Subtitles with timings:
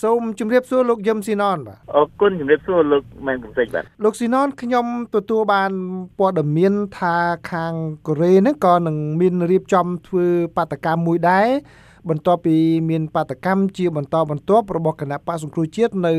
[0.00, 5.72] សូមជម្រាបសួរលោកយឹមស៊ីណនបាទអរគុណជម្រាបសួរលោកម៉ែនកំសិចបាទលោកស៊ីណនខ្ញុំទទួលបាន
[6.18, 7.16] ព័ត៌មានថា
[7.50, 7.74] ខាង
[8.06, 10.26] កូរ៉េហ្នឹងក៏នឹងមានរៀបចំធ្វើ
[10.56, 11.48] បាតកម្មមួយដែរ
[12.08, 12.56] បន្ទាប់ពី
[12.90, 16.14] មានបាតកម្មជាបន្តបន្ទាប់របស់គណៈបកសង្គ្រោះជាតិនៅ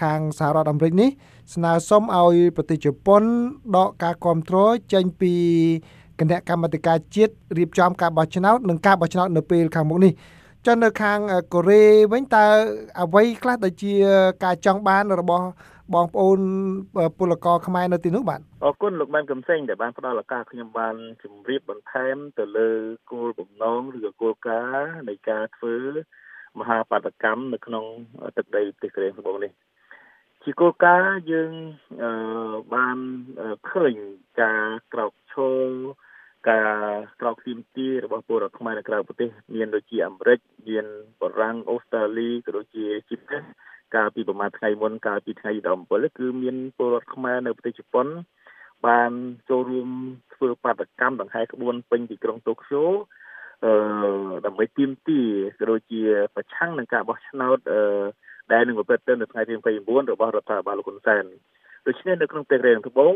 [0.00, 1.10] ខាងសហរដ្ឋអាមេរិកនេះ
[1.54, 3.22] ស្នើសុំឲ្យប្រទេសជប៉ុន
[3.76, 5.32] ដកការគ្រប់គ្រងចេញពី
[6.20, 10.12] គណៈកម្មាធិការជាតិរៀបចំការបោះឆ្នោតនិងការបោះឆ្នោតនៅពេលខាងមុខនេះ
[10.66, 11.18] ចុះនៅខាង
[11.54, 12.46] កូរ៉េវិញតើ
[13.00, 13.94] អ្វីខ្លះដែលជា
[14.44, 15.46] ការចង់បានរបស់
[15.94, 16.40] បងប្អូន
[17.18, 22.70] ពលករខ្មែរនៅទីនោះបាទអរគុណលោកបានកំសែងដែលបានផ្ដល់ឱកាសខ្ញុំបានជម្រាបបន្ថែមទៅលើ
[23.12, 25.76] គោលបំណងឬក៏គោលការណ៍នៃការធ្វើ
[26.58, 27.84] មហាបាតកម្មនៅក្នុង
[28.36, 29.52] ទឹកដីប្រទេសកូរ៉េសម្បូរនេះ
[30.42, 31.52] ជាគោលការណ៍យើង
[32.74, 32.98] បាន
[33.70, 33.94] ឃើញ
[34.40, 35.34] ការក្រោកឈ
[35.66, 35.68] រ
[36.50, 36.74] ការ
[37.20, 40.86] ក្រោកទាមទា ររបស់ពលរដ្ឋខ្មែរនៅក្រៅប្រទេសមានដូចជាអាមេរិកមាន
[41.20, 43.42] បារាំងអូស្ត្រាលីក៏ដូចជាជីពិត
[43.94, 45.52] កាលពីប្រហែលថ្ងៃមុនកាលពីថ្ងៃ
[45.84, 48.06] 17គឺមានពលរដ្ឋខ្មែរនៅប្រទេសជប៉ុន
[48.86, 49.10] បាន
[49.48, 49.88] ចូលរួម
[50.34, 52.84] ធ្វើបាតកម្មដង្ហែក្បួនពេញពីក្រុងតូក្យូ
[53.64, 53.72] អឺ
[54.46, 56.02] ដើម្បីទាមទារក៏ដូចជា
[56.34, 57.80] ប្រឆាំងនឹងការបោះឆ្នោតអឺ
[58.52, 61.24] ដែលនឹងប្រព្រឹត្តទៅនៅថ្ងៃទី29របស់រដ្ឋាភិបាលលោកហ៊ុនសែន
[61.86, 63.14] ដូច្នេះនៅក្នុងប្រទេសរេងត្បូង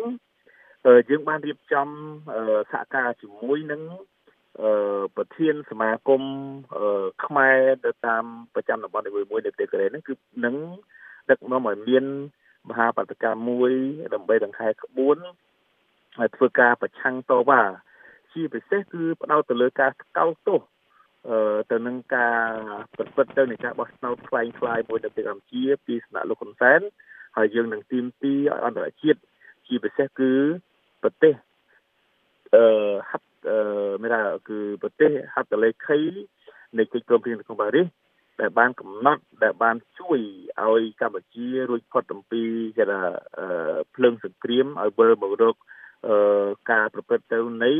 [1.11, 1.89] យើងបានរៀបចំ
[2.73, 3.83] សហការជាមួយនឹង
[5.17, 6.23] ប្រធានសមាគម
[7.25, 10.15] ខ្មែរទៅតាមប្រចាំតំបន់នីមួយៗនៅប្រទេសកូរ៉េហ្នឹងគឺ
[10.45, 10.55] នឹង
[11.31, 12.05] ដឹកនាំឲ្យមាន
[12.69, 13.73] មហាបដកម្មមួយ
[14.15, 15.17] ដើម្បីដង្ហែក្បួន
[16.19, 17.63] ហើយធ្វើការប្រឆាំងតវ៉ា
[18.33, 20.61] ជាពិសេសគឺផ្ដោតទៅលើការស្កោតទោស
[21.71, 22.43] ទៅនឹងការ
[22.97, 26.81] ប្រព្រឹត្តទៅនៃការបោះឆ្នោតខ្លាំងខ្លាយមួយនៅប្រទេសកម្ពុជាពីសំណាក់លោកហ៊ុនសែន
[27.37, 29.21] ហើយយើងនឹងទីមទីឲ្យអន្តរជាតិ
[29.67, 30.33] ជាពិសេសគឺ
[31.03, 31.35] ប្រទេស
[32.55, 32.65] អឺ
[33.11, 33.38] ហាត់អឺ
[34.03, 35.99] មានថាគឺប្រទេសហត្ថលេខី
[36.79, 37.87] នៃកិច្ចព្រមព្រៀងក្នុងប៉ារីស
[38.41, 40.21] ដែលបានកំណត់ដែលបានជួយ
[40.63, 42.43] ឲ្យកម្ពុជារួចផុតអំពី
[42.77, 43.01] គេថា
[43.95, 45.57] ភ្លើងសង្គ្រាមឲ្យវិលមករក
[46.71, 47.73] ការប្រព្រឹត្តទៅនៃ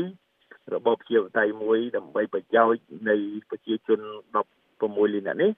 [0.73, 3.17] របបជាបតៃមួយ ដើម្បីប្រយោជន៍នៃ
[3.49, 3.99] ប្រជាជន
[4.57, 5.51] 16លាននាក់នេះ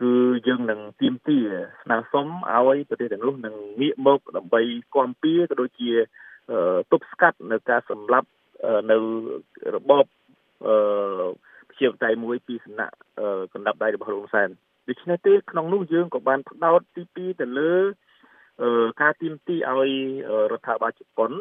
[0.00, 0.12] គឺ
[0.46, 1.38] យើងនឹងទៀមទា
[1.82, 4.62] ស្នើសុំឲ្យប្រទេសទាំងនោះនឹងងាកមកដើម្បី
[4.94, 5.90] គាំពៀក៏ដូចជា
[6.92, 8.28] ទប់ស្កាត់នៅការសម្លាប់
[8.90, 8.96] នៅ
[9.76, 10.04] របប
[10.66, 11.28] អឺ
[11.78, 12.94] ជាបតៃមួយពីសំណាក់
[13.54, 14.48] កណ្ដាប់ដៃរបស់លោកសែន
[14.88, 17.72] ដូច្នេះទេក្នុងនោះយើងក៏បានផ្ដោតទី2ទៅលើ
[19.02, 19.90] ការទីមទីឲ្យ
[20.52, 21.32] រដ្ឋាភិបាលជប៉ុន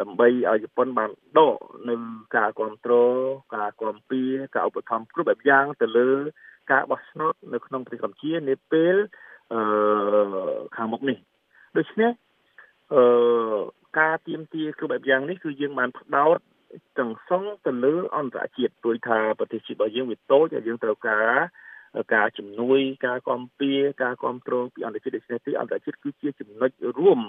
[0.00, 1.56] ដើម្បីឲ្យជប៉ុនបានដក
[1.88, 1.94] នៅ
[2.36, 3.14] ការគ្រប់គ្រង
[3.56, 4.22] ការគាំពៀ
[4.54, 6.10] ការឧបត្ថម្ភគ្រប់បែបយ៉ាងទៅលើ
[6.72, 8.96] ការបោះឆ្នោតនៅក្នុងប្រទេសកម្ពុជានាពេល
[9.52, 9.60] អឺ
[10.76, 11.18] ខាងមុខនេះ
[11.76, 12.10] ដូច្នេះ
[12.94, 13.02] អឺ
[13.98, 16.38] ការទៀមទាគ្រប់បែបយ៉ាងនេះគឺយើងបានផ្ដោត
[16.98, 21.28] ទាំងសងទៅលើអន្តរជាតិព្រោះថាប្រទេសជាតិរបស់យើងវាតូចហើយយើងត្រូវការ
[22.14, 23.72] ការជំនួយការគាំពៀ
[24.02, 27.20] ការគ្រប់គ្រងពីអន្តរជាតិដូច្នេះទីអន្តរជាតិគឺជាចំណុចរួម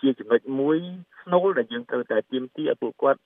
[0.00, 0.78] ជាចំណុចមួយ
[1.22, 3.20] ស្នូលដែលយើងត្រូវតែទៀមទីឲ្យពួកគាត់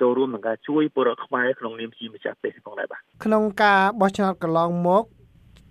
[0.00, 5.04] ចូលរួមក្នុងការជួយពលរដ្ឋខ្មែរក្នុងនាមជាម្ចាស់ប្រទេសផងដែរបាទក្នុងការបោះឆ្នោតកន្លងមក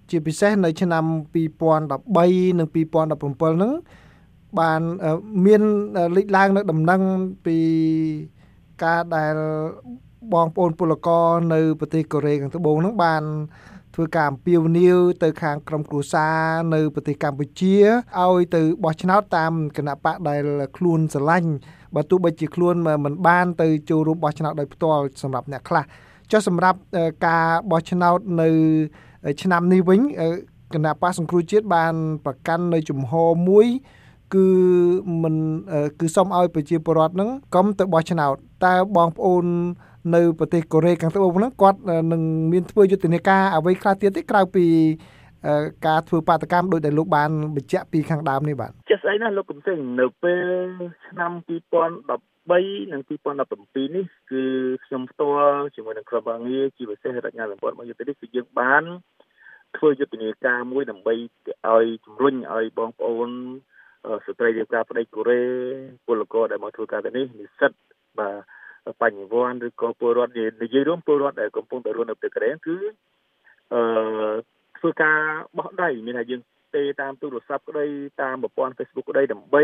[0.09, 1.03] ជាពិសេសនៅឆ្នាំ
[1.34, 3.73] 2013និង2017ហ្នឹង
[4.59, 4.81] បាន
[5.46, 5.62] មាន
[6.18, 7.02] លេចឡើងនៅដំណឹង
[7.46, 7.58] ពី
[8.84, 9.36] ការដែល
[10.34, 13.24] បងប្អូនពលករនៅប្រទេសកូរ៉េខាងត្បូងហ្នឹងបាន
[13.96, 16.38] ធ្វើការអំពាវនាវទៅខាងក្រមគ្រួសារ
[16.74, 17.75] នៅប្រទេសកម្ពុជា
[18.22, 20.44] ឲ្យទៅបោះឆ្នោតតាមគណៈបកដែល
[20.78, 21.52] ខ្លួនស្រឡាញ់
[21.96, 22.75] បើទោះបីជាខ្លួន
[23.06, 25.84] មិនបានទៅចូលរួមបោះឆ្នោតដោយផ្ទាល់សម្រាប់អ្នកខ្លះ
[26.31, 26.80] ចុះសម្រាប់
[27.28, 28.50] ការបោះឆ្នោតនៅ
[29.41, 30.00] ឆ្នាំនេះវិញ
[30.74, 31.94] គណៈបកសង្គ្រោះជាតិបាន
[32.25, 33.68] ប្រកាន់នៅជំហរមួយ
[34.36, 34.48] គឺ
[35.24, 35.36] មិន
[36.00, 38.36] គឺសុំឲ្យប្រជាពលរដ្ឋហ្នឹងកុំទៅបោះឆ្នោត
[38.66, 39.46] តើបងប្អូន
[40.16, 41.80] នៅប្រទេសកូរ៉េខាងត្បូងហ្នឹងគាត់
[42.12, 42.22] នឹង
[42.52, 44.66] មានធ្វើយុទ្ធនាការអ្វីខ្លះទៀតទេក្រៅពី
[45.88, 50.46] ការធ្វើបាតកម្មដោយដែលលោកបានបញ្ជាក់ពីខាងដើមនេះបាទចេះស្អីណាលោកកំសិញនៅពេល
[51.08, 54.44] ឆ្នាំ2013និង2017នេះគឺ
[54.86, 58.84] ខ្ញុំផ្ទាល់ជាមួយនឹងក្រុមអង្គការជាពិសេសរដ្ឋាភិបាលរបស់យុទ្ធនេះគឺយើងបាន
[59.78, 63.29] ធ្វើយុទ្ធនាការមួយដើម្បីឲ្យជំរុញឲ្យបងប្អូន
[64.26, 65.41] ស្ត្រីរៀបការប្តីកូរ៉េ
[66.08, 67.72] ពលករដែលមកធ្វើការទៅនេះនិស្សិត
[68.20, 70.34] បាទបញ្ញវន្តឬក៏ពលរដ្ឋ
[70.64, 72.78] និយាយរួមពលរដ្ឋដែលកំពុងតែរស់នៅប្រទេសកូរ៉េគឺ
[73.73, 73.82] អឺ
[74.78, 75.20] ធ្វើការ
[75.58, 76.41] បោះដៃមានថាយើង
[76.76, 77.85] ទេតាមទូរស័ព្ទក្តី
[78.22, 79.64] តាមប្រព័ន្ធ Facebook ក្តីដើម្បី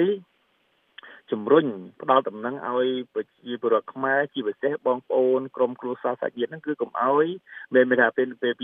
[1.31, 1.65] ជំរុញ
[2.01, 7.27] ផ្ដល់ដំណឹងឲ្យប្រជាពលរដ្ឋខ្មែរជាពិសេសបងប្អូនក្រុមគ្រួសារសាច់ញាតិហ្នឹងគឺកុំឲ្យ
[7.73, 8.63] មានមានថាពេលពេល2013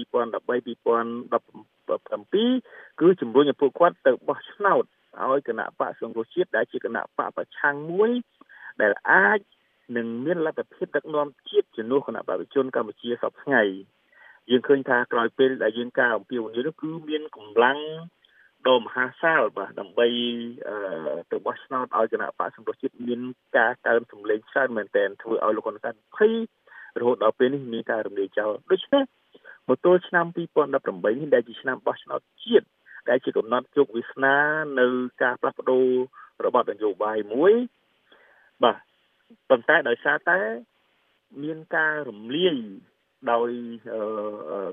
[2.96, 4.86] 2017គឺជំរុញឲ្យពួកគាត់ទៅបោះឆ្នោត
[5.24, 8.12] ឲ្យគណៈបកសង្គ្រោះជាតិដែលជាគណៈបកប្រឆាំងមួយ
[8.82, 9.40] ដែលអាច
[9.98, 13.64] នឹងមានលទ្ធភាពដឹកនាំជាតិជំនួសគណៈបព្វជិជនកម្ពុជាសពថ្ងៃ
[14.50, 17.80] យើងឃើញថាក្រោយពេលដែលយើងការអំពាវនាវនោះគឺមានកម្លាំង
[18.68, 20.08] ដ៏មហាសាលបាទដើម្បី
[21.32, 23.20] ទៅបោះឆ្នោតឲ្យគណៈបកសង្គ្រោះជាតិមាន
[23.58, 26.34] ការកើនសម្លេងច្រើនមែនទែនធ្វើឲ្យលោកហ៊ុនសែនភ័យ
[27.00, 29.04] រហូតដល់ពេលនេះមានការរំលាយចោលដូច្នេះ
[29.70, 32.68] មកទល់ឆ្នាំ2018នេះដែលជាឆ្នាំបោះឆ្នោតជាតិ
[33.10, 34.36] ដែលជាកំណត់ជោគវាសនា
[34.80, 34.88] នៅ
[35.22, 35.88] ការផ្លាស់ប្ដូរ
[36.46, 37.54] របបនយោបាយមួយ
[38.64, 38.78] បាទ
[39.50, 40.40] ប៉ុន្តែដោយសារតែ
[41.44, 42.56] មានការរំលាយ
[43.32, 43.50] ដោយ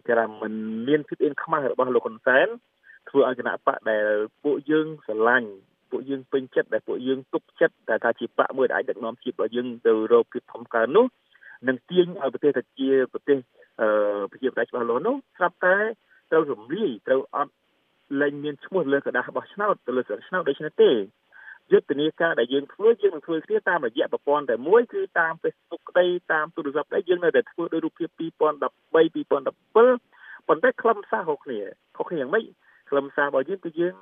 [0.07, 0.53] គេថាមិន
[0.89, 2.49] មានភាពអៀនខ្មាស់របស់លោកហ៊ុនសែន
[3.09, 4.07] ធ្វើឲ្យគណៈបកដែល
[4.43, 5.51] ពួកយើងស្រឡាញ់
[5.91, 11.05] ពួកយើងពេញចិត្តដែលពួកយើងទុកចិត្តតែថាជាបកមួយដែលអាចដឹកនាំជាតិរបស់យើងទៅរកភាពធំកើនោះ
[11.69, 13.39] នឹងទាញឲ្យប្រទេសទៅជាប្រទេស
[13.81, 13.89] អឺ
[14.31, 15.77] ប្រជាប្រដ្ឋច្បាស់លាស់នោះស្រាប់តែ
[16.31, 17.53] ត្រូវរំលាយត្រូវអត់
[18.22, 20.92] លែងមានឈ្មោះលើกระดาษបោះឆ្នោតទៅលើស្លឹកឆ្នោតដូច្នេះទេ
[21.72, 28.42] យុទ្ធនាការដែលយើងធ្វើយើងនឹងធ្វើគ្នាតាមរយៈប្រព័ន្ធតែមួយគឺតាម Facebook ក្តីតាមទូរស័ព្ទក្តីយើងនៅតែធ្វើដោយរូបភាព2013 2017
[30.48, 31.60] ប៉ុន្តែខ្លឹមសារខុសគ្នា
[31.98, 32.46] ខុសគ្នាយ៉ាងម៉េច
[32.90, 33.96] ខ្លឹមសាររបស់យើងគឺយើង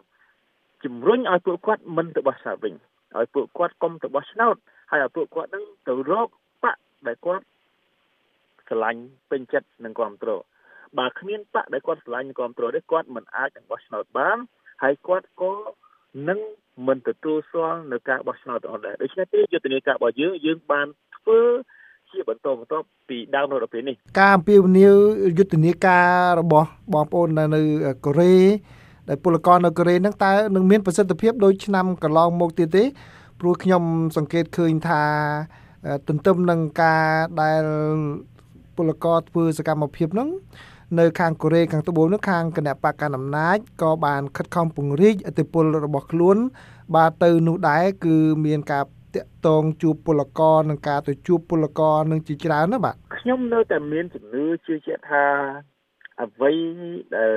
[0.83, 2.73] ជំរុញឲ្យពួកគាត់មិនទៅបោះឆ្នោតវិញ
[3.17, 4.55] ឲ្យពួកគាត់កុំទៅបោះឆ្នោត
[4.91, 6.29] ហើយឲ្យពួកគាត់នឹងទៅរក
[6.63, 6.77] បក
[7.07, 7.45] ដែលគាត់
[8.67, 10.41] ស្រឡាញ់ពេញចិត្តនិងគ្រប់គ្រង
[10.98, 14.38] បើគ្មានបកដែលគាត់ស្រឡាញ់និងគ្រប់គ្រងទេគាត់មិនអាចនឹងបោះឆ្នោតបាន
[14.82, 15.52] ហើយគាត់ក៏
[16.28, 16.38] នឹង
[16.88, 21.40] មិនទទួលស្គាល់នៅការបោះឆ្នោតទាំងអស់ដែរដូច្នេះទេយុទ្ធនាការរបស់យើងយើងបានធ្វើ
[22.10, 24.96] ជាបន្តបន្ទាប់ពីដើមរហូតដល់ពេលនេះការអំពាវនាវ
[25.38, 26.08] យុទ្ធនាការ
[26.40, 27.60] របស់បងប្អូននៅ
[28.04, 28.36] កូរ៉េ
[29.08, 32.84] ដែលពលករនៅកូរ៉េហ្នឹងតើនឹងមានប្រសិទ្ធភាពដូចឆ្នាំកន្លងមកទៀតទេ
[33.40, 33.82] ព្រោះខ្ញុំ
[34.16, 35.02] សង្កេតឃើញថា
[36.08, 37.04] ទន្ទឹមនឹងការ
[37.42, 37.64] ដែល
[38.76, 40.28] ពលករធ្វើសកម្មភាពហ្នឹង
[40.98, 46.36] នៅខាងកូរ៉េខាងត្បូងនោះខាងគណៈបកកណ្ដាលអំណាចក៏បានខិតខំពង្រីកឥទ្ធិពលរបស់ខ្លួន
[46.94, 48.16] បាទទៅនោះដែរគឺ
[48.46, 48.84] មានការ
[49.14, 55.24] តាក់ទងជួបពលករនិងការទៅជួបពលករនឹងជាច្រើនណាបាទខ្ញុំនៅតែមានជំនឿជឿជាក់ថា
[56.22, 56.52] អ្វី
[57.16, 57.34] ដែល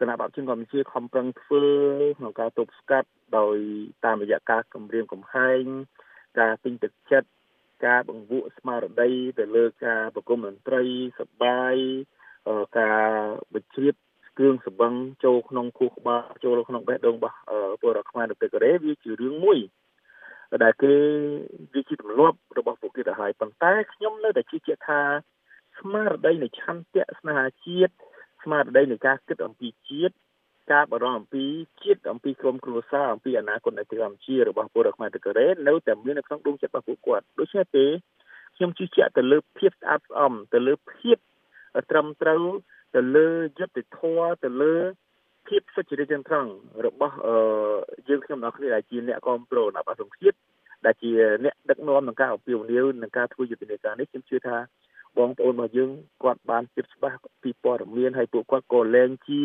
[0.00, 1.64] គណៈបព្វជិនកម្ពុជាខំប្រឹងធ្វើ
[2.18, 3.08] ក្នុងការទប់ស្កាត់
[3.38, 3.56] ដោយ
[4.04, 5.62] តាមរយៈការគម្រាមកំហែង
[6.40, 7.28] ការទិញទឹកចិត្ត
[7.86, 10.84] ការបង្វក់ស្មារតីទៅលើការប្រគំតន្ត្រី
[11.20, 11.76] សបាយ
[12.78, 13.02] ការ
[13.54, 13.94] បញ្ជ្រាប
[14.38, 14.92] គ្រឿងសបឹង
[15.24, 17.36] ចូលក្នុងខួរក្បាលចូលក្នុងបេះដូងរបស់
[17.80, 19.58] ពលរដ្ឋខ្មែរនៅប្រទេសកូរ៉េវាជារឿងមួយ
[20.64, 20.94] ដែលគេ
[21.74, 25.00] វាជាទម្លាប់របស់ពួកគេទៅហើយប៉ុន្តែខ្ញុំនៅតែជឿជាក់ថា
[25.80, 27.92] ស្មារតីនៃឆន្ទៈស្នេហាជាតិ
[28.42, 30.14] ស្មារតីនៃការគិតអំពីជាតិ
[30.72, 31.44] ការបារម្ភអំពី
[31.82, 37.86] ជាតិអំពីក្រុមគ្រួសារអំពីអនាគតនៃប្រទេសកម្ពុជារបស់ពលរដ្ឋខ្មែរទៅកូរ៉េនៅតែមាននៅក្នុងដួងចិត្តរបស់ពួកគាត់ដូច្នេះទេ
[38.56, 41.16] ខ្ញុំជឿជាក់ទៅលើភាពស្អាតស្អំទៅលើភាព
[41.90, 42.42] ត្រឹមត្រូវ
[42.94, 43.28] ទៅលើ
[43.58, 44.74] យុទ្ធធម៌ទៅលើ
[45.48, 46.50] ភាពសុចរិតទាំងត្រង់
[46.86, 47.36] របស់អឺ
[48.08, 50.38] យើងខ្ញុំទាំងគ្នាដែលជាអ្នកគ្រប់គ្រងរបស់សង្គមជាតិ
[50.86, 51.10] ដែលជា
[51.44, 54.56] អ្នកដឹកនាំក្នុងការអភិវឌ្ឍនិងការធ្វើយុទ្ធនាការនេះខ្ញុំជឿថា
[55.18, 55.90] បងប្អូនរបស់យើង
[56.22, 59.42] គាត់បានជិតច្បាស់ពីព័ត៌មានហើយពួកគាត់ក៏លែងជា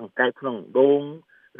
[0.00, 1.02] អង្កេតក្នុងដង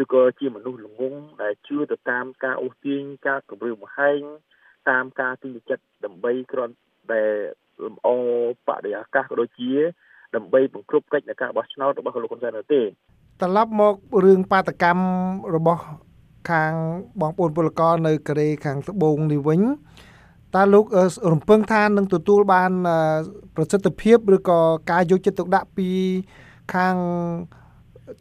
[0.03, 4.21] ឬក៏ជាមនុស្សល្ងងដែលជឿទៅតាមការអូសទាញការគម្រាមកំហែង
[4.91, 6.75] តាមការទិញចិត្តដើម្បីគ្រាន់
[7.11, 7.23] តែ
[7.85, 8.09] លម្អ
[8.69, 9.71] បរិយាកាសក៏ដូចជា
[10.37, 12.83] ដើម្បីបង្ក្រប់កិច្ចនៃការបោះឆ្នោតរបស់លោកហ៊ុនសែននោះទេ
[13.41, 13.95] ត្រឡប់មក
[14.25, 15.05] រឿងបាតកម្ម
[15.57, 15.83] របស់
[16.51, 16.73] ខាង
[17.21, 19.61] បងប្អូនពលករនៅកូរ៉េខាងត្បូងនេះវិញ
[20.55, 20.85] តើលោក
[21.33, 22.71] រំពឹងថានឹងទទួលបាន
[23.57, 25.89] ប្រសិទ្ធភាពឬក៏ការយកចិត្តទុកដាក់ពី
[26.75, 26.95] ខាង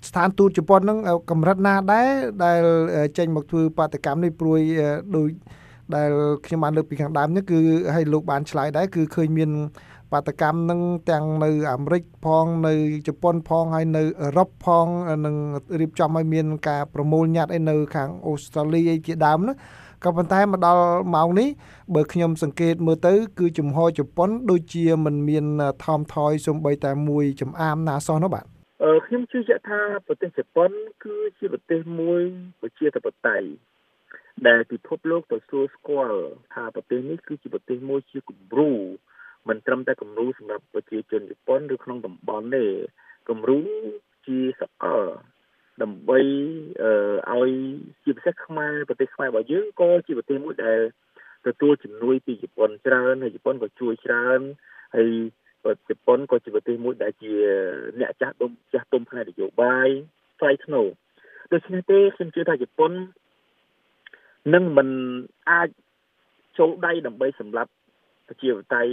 [0.08, 0.98] ស្ថានទូតជប៉ុននឹង
[1.30, 2.10] កម្រិតណាដែរ
[2.44, 2.62] ដែល
[3.18, 4.60] ចេញមកធ្វើបាតកម្មនេះព្រួយ
[5.15, 5.27] ដោយ
[5.96, 6.10] ដែល
[6.46, 7.60] ខ្ញុំបានលើកពីខាងដើមនេះគឺ
[7.94, 9.51] ឲ្យលោកបានឆ្លើយដែរគឺឃើញមាន
[10.12, 12.74] បាតកម្មនឹងទាំងនៅអាមេរិកផងនៅ
[13.08, 14.86] ជប៉ុនផងហើយនៅអឺរ៉ុបផង
[15.25, 15.36] នឹង
[15.82, 19.54] រៀបចំឲ្យមានការប្រមូលញត្តិឯនៅខាងអូស្ត្រាលីឯជាដើមណា
[20.04, 20.84] ក៏ប៉ុន្តែមកដល់
[21.15, 21.50] ម៉ោងនេះ
[21.96, 25.46] បើខ្ញុំសង្កេតមើលទៅ គឺជំហរជប៉ុន ដូចជាមិនមាន
[25.84, 28.46] ថមថយសំបីតែមួយចំអាមណាសោះនោះបាទ
[28.84, 30.70] អឺខ្ញុំជឿជាក់ថាប្រទេសជប៉ុន
[31.04, 32.22] គឺជាប្រទេសមួយ
[32.62, 33.48] ប្រជាធិបតេយ្យ
[34.48, 36.22] ដែលពិភពលោកទៅសួរស្គាល់
[36.54, 38.72] ថាប្រទេសនេះគឺជាប្រទេសមួយជាគំរូ
[39.50, 42.65] មិនត្រឹមតែគំរូសម្រាប់ប្រជាជនជប៉ុនឬក្នុងតំបន់ទេ
[43.30, 43.60] គំរូ
[44.27, 45.04] ជាសកល
[45.82, 46.20] ដើម្បី
[47.32, 47.51] អឺឲ្យ
[48.04, 50.82] ជាពិសេសខ្មែរប្រទេសខ្មែររបស់យើងក៏ជាប្រទេសមួយដែល
[51.48, 54.39] ទទួលជំនួយពីជប៉ុនច្រើនហើយជប៉ុនក៏ជួយច្រើន
[54.96, 55.10] ហើយ
[55.89, 57.34] ជប៉ុនក៏ជាប្រទេសមួយដែលជា
[58.00, 59.89] អ្នកចាស់ទុំចាស់ទុំផ្នែកនយោបាយ
[60.39, 60.82] ស្វ័យធ្នូ
[61.54, 62.92] ដូច្នេះទេខ្ញុំជឿថាជប៉ុន
[64.54, 64.90] នឹងមិន
[65.50, 65.70] អាច
[66.58, 67.72] ចូលដៃដើម្បីសម្រាប់
[68.28, 68.84] ប្រជាវតៃ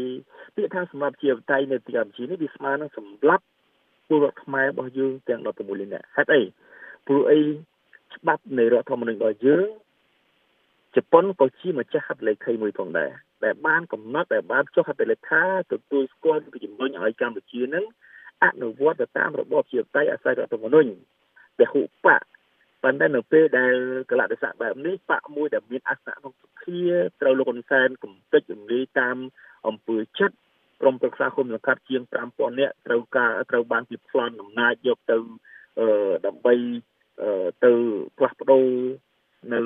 [0.54, 3.44] ពាក្យថាសម្រាប់ប្រជាវតៃនៅទីកម្ពុជានេះវាស្មើនឹងសម្រាប់
[4.08, 6.42] ពលរដ្ឋខ្មែររបស់យើងទាំង16លាននាក់ហេតុអី
[7.06, 7.40] ព្រោះអី
[8.16, 9.66] ច្បាប់នៃរដ្ឋធម្មនុញ្ញរបស់យើង
[10.96, 13.10] ជប៉ុនក៏ជាម្ចាស់ហត្ថលេខីមួយផងដែរ
[13.44, 15.42] ដែលបានកំណត់ដែលបានចុះហត្ថលេខា
[15.72, 17.84] ទទួលស្គាល់ពីជំរុញឲ្យកម្ពុជានឹង
[18.44, 20.90] អនុវត្តទៅតាមរបបជាតៃអាស្រ័យរដ្ឋធម្មនុញ្ញ
[21.58, 22.22] ពហុបក
[22.82, 23.74] ប៉ុន្តែនៅពេលដែល
[24.10, 26.80] កលៈទេសៈបែបនេះបកមួយដែលមានអសនៈក្នុងសភា
[27.20, 29.16] ត្រូវលោកហ៊ុនសែនកំទេចរំលាយតាម
[29.66, 30.36] អង្គើចិត្ត
[30.80, 35.16] ក្រុមប្រឹក្សាគុំសង្កាត់ជាង5000នាក់ត្រូវការត្រូវបានពីប្លន់អំណាចយកទៅ
[35.80, 36.54] អឺដើម្បី
[37.22, 37.72] អឺទៅ
[38.18, 38.66] ផ្លាស់ប្ដូរ
[39.54, 39.60] នៅ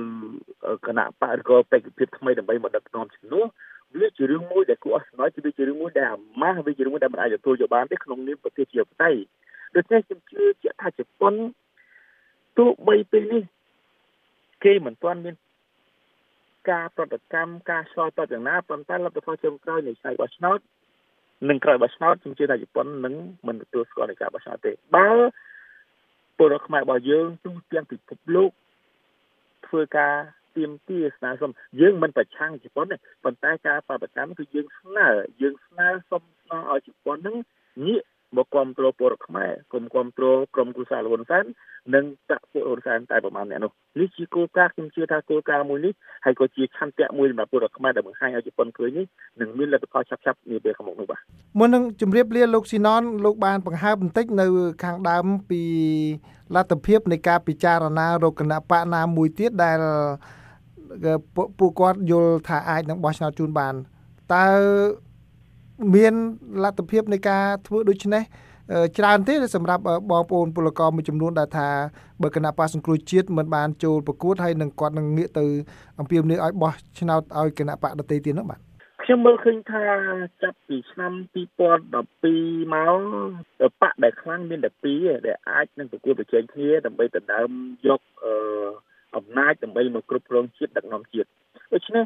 [0.86, 3.46] គណៈបរិករបេក្ខភាពថ្មីដើម្បីមកដឹកនាំជំនួស
[4.00, 9.10] វាជារឿងមួយដែលគួរអស្ចារ្យគឺវាជារឿងមួយដែលអាម៉ាស់វាជារឿងមួយដែលមិនអាចទទួលយកបានទេក្នុងនាមប្រទេសជាបតៃ
[9.76, 11.34] ដូច្នេះខ្ញុំជឿជាក់ថាជប៉ុន
[12.58, 13.42] ទោះបីពេលនេះ
[14.64, 15.34] គេមិនទាន់មាន
[16.70, 20.58] ការប្រតិកម្មការឆ្លើយតបយ៉ាងណាប៉ុន្តែលទ្ធផលចុងក្រោយនៃឆៃបោះឆ្នោត
[21.48, 23.14] នឹងក្រោយបោះឆ្នោតខ្ញុំជឿថាជប៉ុននឹង
[23.46, 25.08] មិនទទួលស្គាល់នៃការបោះឆ្នោតទេបើ
[26.38, 28.50] ពលរដ្ឋខ្មែររបស់យើងទូទាំងពិភពលោក
[29.66, 30.14] ធ្វើការ
[30.56, 35.08] ទៀមទាស្នើសុំយើងមិនប្រឆាំងជប៉ុនទេប៉ុន្តែការបដកម្មគឺយើងស្នើ
[35.40, 37.36] យើងស្នើសុំស្នើឲ្យជប៉ុននឹង
[37.86, 38.02] ងាក
[38.36, 41.44] មកគ្រប់គ្រងពលរដ្ឋខ្មែរគុំគ្រប់គ្រងក្រុមគូសាលហ៊ុនសែន
[41.94, 45.92] និងតាក់ពួកហ៊ុនសែនតែប្រមាណអ្នកនោះនេះជាគោលការណ៍ខ្ញុំជឿថាគោលការណ៍មួយនេះ
[46.24, 49.06] ហើយក៏ជាឆន្ទៈមួយសម្រាប់ពលរដ្ឋខ្មែរដែលបង្ហាញឲ្យជប៉ុនឃើញនេះ
[49.40, 51.20] នឹងមានលទ្ធផលឆាប់ៗនាពេលខាងមុខនោះបាទ
[51.58, 54.46] មុននឹងជម្រាបលាលោកស៊ីណនលោកបានបង្ហើបបន្តិចនៅ
[54.84, 55.62] ខាងដើមពី
[56.54, 59.78] លទ្ធភាពនៃការពិចារណារកគណៈបកណាមួយទៀតដែល
[61.58, 63.74] ពួកគាត់យល់ថាអាចនឹងបោះឆ្នោតជូនបាន
[64.34, 64.46] តើ
[65.94, 66.14] មាន
[66.62, 68.22] លទ្ធភាពនៃការធ្វើដូច្នេះ
[68.98, 71.68] ច្រើនទេសម្រាប់បងប្អូនពលករមួយចំនួនដែលថា
[72.22, 75.44] បើគណៈបកសង្គ្រោះជាតិមិនបានចូលប្រកួតហើយនឹងគាត់នឹងងាកទៅ
[76.00, 78.60] អំពាវនាវឲ្យបោះឆ្នោតឲ្យគណៈបកដទៃទៀតនោះបាទ
[79.02, 79.84] ខ្ញុំមើលឃើញថា
[80.42, 82.76] ចាប់ពីឆ្នាំ2012ម
[83.60, 87.50] កបកដែលខ្លាំងមានតែពីរដែលអាចនឹងប្រកួតប្រជែងគ្នាដើម្បីដណ្ដើម
[87.86, 88.32] យកអឺ
[89.16, 91.28] អំណាចដើម្បីមកគ្រប់គ្រងជាតិដឹកនាំជាតិ
[91.74, 92.04] ដូច្នេះ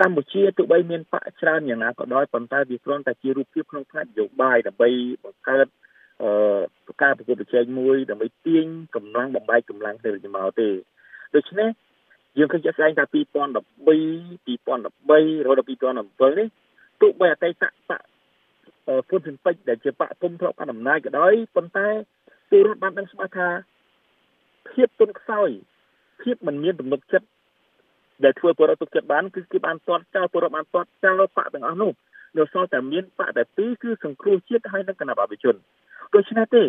[0.00, 4.88] កម្ពុជាទោះបីមានបកច្រើនយ៉ាងណាក៏ដោយប៉ុន្តែវាគ្រាន់តែជារូបភាពក្នុងផ្នែកនយោបាយដើម្បី
[5.24, 5.66] បង្កើត
[6.22, 10.68] អឺការប្រកួតប្រជែងមួយដើម្បីទាញកម្លាំងបំបែកកម្លាំងទៅមកទេ
[11.34, 11.68] ដូច្នេះ
[12.38, 16.48] យើងឃើញជាក់ស្ដែងថា2013 2013រហូតដល់2017នេះ
[17.00, 17.54] ទោះបីអតីត
[17.88, 18.00] បក
[19.08, 21.88] ពុនសិនពេជ្រដែលជាបកគុំធ្លាប់បានអំណាចក៏ដោយប៉ុន្តែ
[22.50, 23.48] ពលរដ្ឋបានដឹងច្បាស់ថា
[24.70, 25.48] ភាពទុនខ្សោយ
[26.22, 27.26] ភាពមិនមានទំនុកចិត្ត
[28.24, 31.92] ដែលធ្វើពលរដ្ឋទុកចិត្តបានគឺគេបានទាត់ចោលពលរដ្ឋបានទាត់ចោលបកទាំងអស់នោះ
[32.38, 35.54] នៅសល់តែមានបកតែពីរគឺសង្គ្រោះជាតិហើយនិងគណៈបព្វជិជន
[36.14, 36.62] ដូច្នេះទេ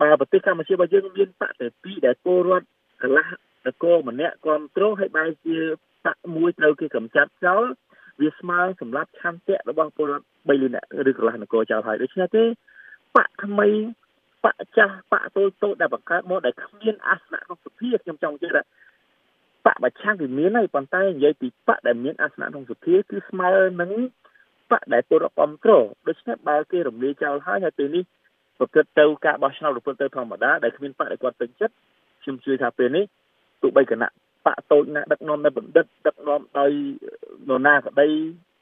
[0.00, 2.66] បើប្រទេសកម្ពុជារបស់យើងមានបកតែពីរដែលពលរដ្ឋ
[3.02, 3.28] កន្លះ
[3.66, 5.56] តកោម្នាក់គ្រប់គ្រងហើយបែរជា
[6.06, 7.64] បកមួយត្រូវគេកម្ចាត់ចោល
[8.20, 12.44] វាស្មើសម្រាប់ឆន្ទៈរបស់ពលរដ្ឋ3លានអ្នកឬកន្លះនគរចោលហើយដូច្នេះទេ
[13.16, 13.68] បកថ្មី
[14.44, 18.62] បកចាស់បកតូចតូចដែលបង្កើតមកដែលគ្មានអាសនៈក្នុងសភាខ្ញុំចង់និយាយថា
[19.66, 23.50] បកប្រឆាំងវាមានហើយប៉ុន្តែនិយាយពីបកដែលមានអាសនៈក្នុងសភាគឺស្មើ
[23.80, 23.90] នឹង
[24.70, 28.04] បកដែលពលរដ្ឋគ្រប់គ្រងដូច្នេះបើគេរំលាយចោលហើយហើយពេលនេះ
[28.58, 31.74] ប្រព្រឹត្តទៅការបោះឆ្នោតប្រព្រឹត្តទៅធម្មតាដែលគ្មានបកដែលគាត់ពេញចិត្ត
[32.22, 33.04] ខ្ញុំជឿថាពេលនេះ
[33.62, 34.08] ទោះបីគណៈ
[34.46, 36.70] បកតូចណាដឹកនាំនៅបណ្ឌិតដឹកនាំដោយ
[37.48, 38.08] នរណាក្តី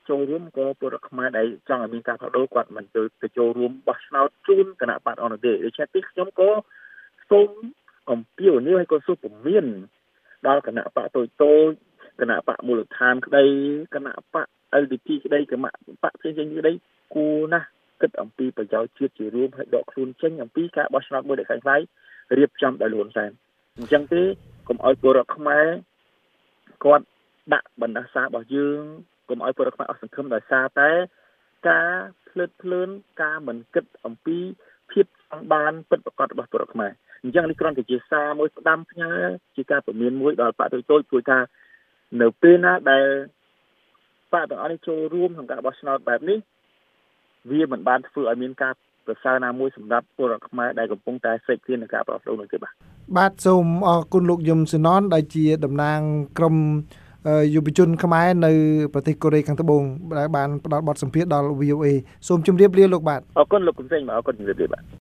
[0.08, 6.50] ចូលរួមក៏ពលរដ្ឋខ្មែរដែលចង់ឲ្យមានការផ្លាស់ប្ដូរគាត់មិនទៅទៅចូលរួមបោះឆ្នោតជូនគណៈបកអនុទេដូច្នេះទីខ្ញុំក៏
[7.30, 7.50] សូម
[8.10, 9.66] អំពាវនាវឲ្យគាត់សុពមៀន
[10.46, 11.70] ដល់គណៈបកតូចតូច
[12.20, 13.44] គណៈបកមូលដ្ឋានក្តី
[13.94, 14.46] គណៈបក
[14.82, 15.70] LDP ក្តីគណៈ
[16.02, 16.72] បកផ្សេងៗក្តី
[17.14, 17.68] គួរណាស់
[18.00, 21.80] គិតអំពីប្រយោជន៍ជាតិជារួមហើយដកខ្លួនចេញអំពីការបោះឆ្នោតមួយដែលខ្លាំងខ្លាយ
[22.38, 23.30] រៀបចំដោយលួនសែន
[23.78, 24.22] អញ្ចឹងទេ
[24.68, 25.66] កុំឲ្យពលរដ្ឋខ្មែរ
[26.84, 27.06] គាត់
[27.54, 28.82] ដាក់បណ្ដាសារបស់យើង
[29.28, 30.90] កុំឲ្យពលរដ្ឋខ្មែរអស់សង្ឃឹមដោយសារតែ
[31.68, 31.90] ការ
[32.28, 32.88] ភ្លើតភ្លើន
[33.22, 34.38] ការមិនគិតអំពី
[34.92, 39.10] ភាពចង់បានពិតប្រាកដរបស់ពលរដ្ឋខ្មែរ អញ្ចឹងនេះគ្រាន់តែជាសារមួយស្ដាំផ្ញើ
[39.56, 41.38] ជាការពមៀនមួយដល់បកតូចតូចព្រោះថា
[42.20, 43.04] នៅពេលណាដែល
[44.32, 46.38] បកទាំងអស់នេះចូលរួមក្នុងការបោះឆ្នោតបែបនេះ
[47.50, 48.74] វាមិនបានធ្វើឲ្យមានការ
[49.06, 52.72] ប្រសើរណាមួយសម្រាប់ពលរដ្ឋខ្មែរដែលកំពុងតែសេកឃ្លាននឹងការប្រោសដូរនោះទេបាទ
[53.18, 56.00] បាទសូមអរគុណលោកយមសណនដែលជាតំណាង
[56.38, 56.56] ក្រុម
[57.54, 58.52] យុវជនខ្មែរនៅ
[58.94, 59.82] ប្រទេសកូរ៉េខាងត្បូង
[60.18, 61.86] ដែលបានផ្ដល់បទសម្ភាសន៍ដល់ VOA
[62.28, 64.82] សូមជម្រាបលាលោកបាទអរគុណលោកកំសែងបាទអរគុណជម្រាបលាបាទ